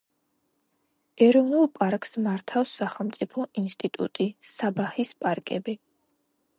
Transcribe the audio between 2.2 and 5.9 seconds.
მართავს სახელმწიფო ინსტიტუტი „საბაჰის პარკები“.